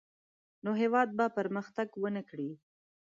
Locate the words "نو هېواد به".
0.63-1.25